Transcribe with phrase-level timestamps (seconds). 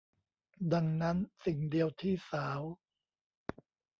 [0.73, 2.61] ดังนั้นสิ่งเดียวที่สาว